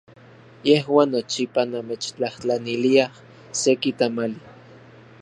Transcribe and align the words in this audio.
Yejuan 0.67 1.07
nochipa 1.15 1.61
namechtlajtlaniliaj 1.73 3.13
seki 3.61 3.91
tamali. 3.99 4.39